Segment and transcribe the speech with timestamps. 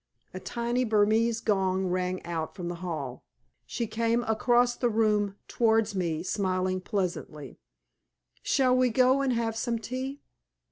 [0.33, 3.23] A tiny Burmese gong rang out from the hall.
[3.67, 7.59] She came across the room towards me, smiling pleasantly.
[8.41, 10.21] "Shall we go and have some tea?